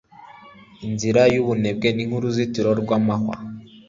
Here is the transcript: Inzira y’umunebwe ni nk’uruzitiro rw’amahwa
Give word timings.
Inzira 0.85 1.21
y’umunebwe 1.33 1.89
ni 1.91 2.03
nk’uruzitiro 2.07 2.69
rw’amahwa 2.81 3.35